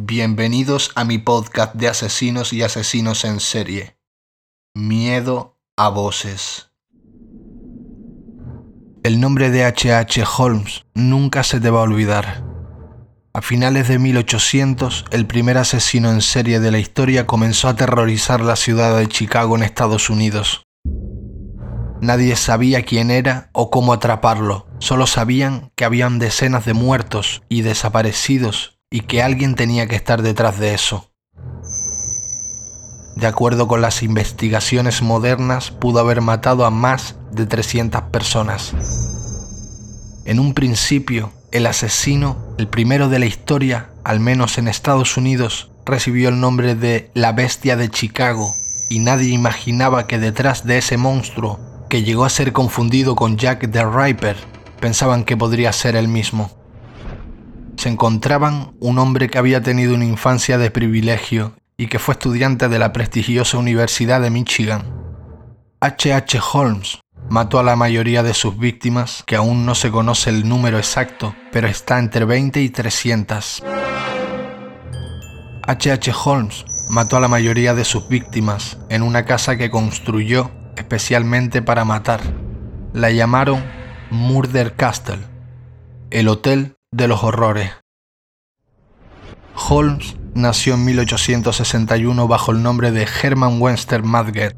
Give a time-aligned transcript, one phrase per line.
[0.00, 3.98] Bienvenidos a mi podcast de asesinos y asesinos en serie.
[4.72, 6.70] Miedo a voces.
[9.02, 10.22] El nombre de H.H.
[10.38, 12.44] Holmes nunca se te va a olvidar.
[13.34, 18.40] A finales de 1800, el primer asesino en serie de la historia comenzó a aterrorizar
[18.40, 20.62] la ciudad de Chicago en Estados Unidos.
[22.00, 27.62] Nadie sabía quién era o cómo atraparlo, solo sabían que habían decenas de muertos y
[27.62, 31.10] desaparecidos y que alguien tenía que estar detrás de eso.
[33.16, 38.74] De acuerdo con las investigaciones modernas, pudo haber matado a más de 300 personas.
[40.24, 45.70] En un principio, el asesino, el primero de la historia, al menos en Estados Unidos,
[45.84, 48.54] recibió el nombre de la Bestia de Chicago,
[48.88, 51.58] y nadie imaginaba que detrás de ese monstruo,
[51.90, 54.36] que llegó a ser confundido con Jack the Ripper,
[54.80, 56.57] pensaban que podría ser el mismo
[57.78, 62.68] se encontraban un hombre que había tenido una infancia de privilegio y que fue estudiante
[62.68, 64.82] de la prestigiosa Universidad de Michigan.
[65.80, 66.12] H.
[66.12, 66.40] H.
[66.52, 66.98] Holmes
[67.30, 71.36] mató a la mayoría de sus víctimas, que aún no se conoce el número exacto,
[71.52, 73.62] pero está entre 20 y 300.
[75.62, 75.92] H.
[75.92, 76.12] H.
[76.24, 81.84] Holmes mató a la mayoría de sus víctimas en una casa que construyó especialmente para
[81.84, 82.20] matar.
[82.92, 83.62] La llamaron
[84.10, 85.20] Murder Castle,
[86.10, 87.70] el hotel de los horrores.
[89.68, 94.56] Holmes nació en 1861 bajo el nombre de Herman Webster Madger.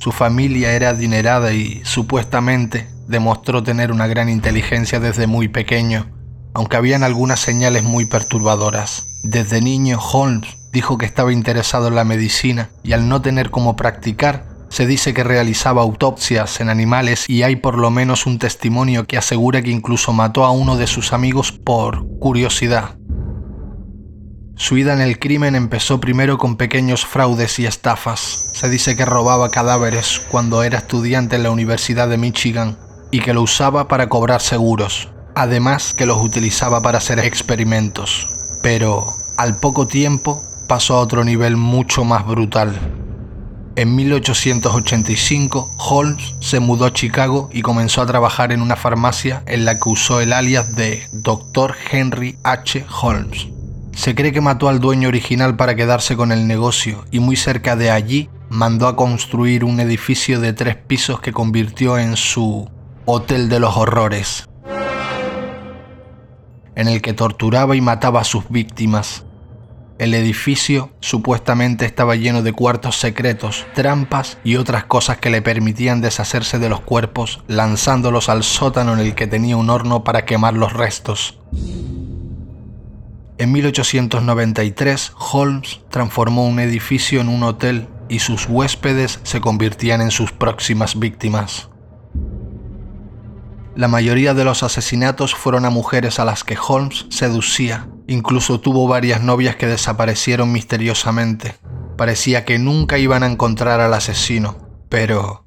[0.00, 6.10] Su familia era adinerada y, supuestamente, demostró tener una gran inteligencia desde muy pequeño,
[6.54, 9.06] aunque habían algunas señales muy perturbadoras.
[9.22, 13.76] Desde niño, Holmes dijo que estaba interesado en la medicina y al no tener cómo
[13.76, 19.06] practicar, se dice que realizaba autopsias en animales y hay por lo menos un testimonio
[19.06, 22.98] que asegura que incluso mató a uno de sus amigos por curiosidad.
[24.56, 28.50] Su vida en el crimen empezó primero con pequeños fraudes y estafas.
[28.54, 32.76] Se dice que robaba cadáveres cuando era estudiante en la Universidad de Michigan
[33.12, 38.26] y que lo usaba para cobrar seguros, además que los utilizaba para hacer experimentos.
[38.60, 39.06] Pero
[39.36, 43.07] al poco tiempo pasó a otro nivel mucho más brutal.
[43.78, 49.64] En 1885, Holmes se mudó a Chicago y comenzó a trabajar en una farmacia en
[49.64, 51.76] la que usó el alias de Dr.
[51.88, 52.84] Henry H.
[53.00, 53.46] Holmes.
[53.94, 57.76] Se cree que mató al dueño original para quedarse con el negocio y muy cerca
[57.76, 62.68] de allí mandó a construir un edificio de tres pisos que convirtió en su
[63.04, 64.48] Hotel de los Horrores,
[66.74, 69.24] en el que torturaba y mataba a sus víctimas.
[69.98, 76.00] El edificio supuestamente estaba lleno de cuartos secretos, trampas y otras cosas que le permitían
[76.00, 80.54] deshacerse de los cuerpos lanzándolos al sótano en el que tenía un horno para quemar
[80.54, 81.40] los restos.
[83.38, 90.12] En 1893, Holmes transformó un edificio en un hotel y sus huéspedes se convertían en
[90.12, 91.70] sus próximas víctimas.
[93.74, 97.88] La mayoría de los asesinatos fueron a mujeres a las que Holmes seducía.
[98.08, 101.56] Incluso tuvo varias novias que desaparecieron misteriosamente.
[101.98, 104.56] Parecía que nunca iban a encontrar al asesino,
[104.88, 105.44] pero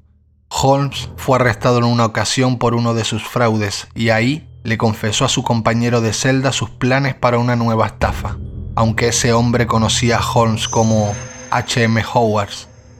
[0.48, 5.24] Holmes fue arrestado en una ocasión por uno de sus fraudes y ahí le confesó
[5.24, 8.36] a su compañero de celda sus planes para una nueva estafa,
[8.76, 11.12] aunque ese hombre conocía a Holmes como
[11.50, 12.00] H.M.
[12.14, 12.52] Howard.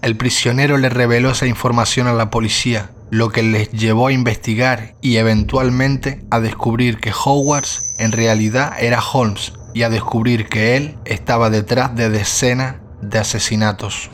[0.03, 4.95] El prisionero le reveló esa información a la policía lo que les llevó a investigar
[5.03, 7.67] y eventualmente a descubrir que Howard
[7.99, 14.09] en realidad era Holmes y a descubrir que él estaba detrás de decenas de asesinatos.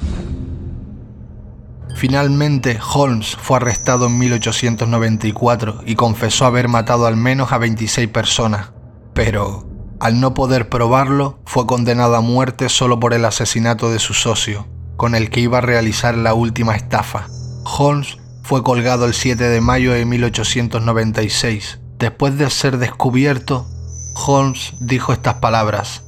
[1.95, 8.73] Finalmente, Holmes fue arrestado en 1894 y confesó haber matado al menos a 26 personas,
[9.15, 9.69] pero
[10.01, 14.67] al no poder probarlo, fue condenado a muerte solo por el asesinato de su socio,
[14.97, 17.29] con el que iba a realizar la última estafa.
[17.63, 21.81] Holmes fue colgado el 7 de mayo de 1896.
[21.99, 23.69] Después de ser descubierto,
[24.15, 26.05] Holmes dijo estas palabras.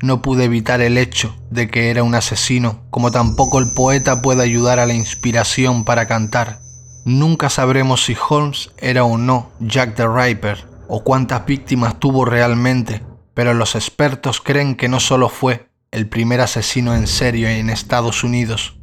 [0.00, 4.44] No pude evitar el hecho de que era un asesino, como tampoco el poeta puede
[4.44, 6.60] ayudar a la inspiración para cantar.
[7.04, 13.02] Nunca sabremos si Holmes era o no Jack the Ripper, o cuántas víctimas tuvo realmente,
[13.34, 18.22] pero los expertos creen que no solo fue el primer asesino en serio en Estados
[18.22, 18.75] Unidos,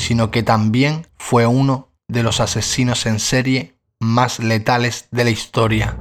[0.00, 5.96] sino que también fue uno de los asesinos en serie más letales de la historia.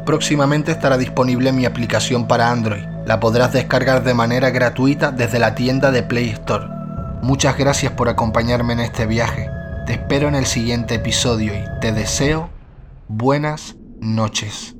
[0.07, 2.96] Próximamente estará disponible mi aplicación para Android.
[3.07, 6.67] La podrás descargar de manera gratuita desde la tienda de Play Store.
[7.23, 9.49] Muchas gracias por acompañarme en este viaje.
[9.87, 12.51] Te espero en el siguiente episodio y te deseo
[13.07, 14.76] buenas noches.